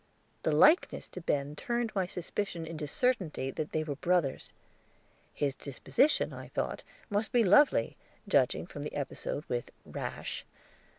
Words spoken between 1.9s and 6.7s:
my suspicion into certainty that they were brothers. His disposition, I